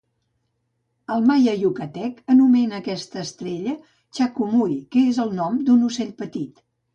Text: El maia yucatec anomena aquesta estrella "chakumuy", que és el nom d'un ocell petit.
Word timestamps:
El 1.15 1.27
maia 1.31 1.51
yucatec 1.63 2.23
anomena 2.35 2.79
aquesta 2.79 3.19
estrella 3.25 3.75
"chakumuy", 4.21 4.75
que 4.97 5.05
és 5.13 5.21
el 5.27 5.37
nom 5.43 5.61
d'un 5.69 5.85
ocell 5.91 6.11
petit. 6.25 6.67